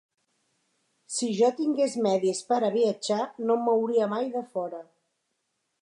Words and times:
Si 1.17 1.27
jo 1.41 1.49
tingués 1.59 1.93
medis 2.07 2.41
pera 2.53 2.73
viatjar, 2.79 3.21
no 3.45 3.59
em 3.61 3.69
mouria 3.69 4.09
mai 4.15 4.33
de 4.39 4.43
fora 4.57 4.85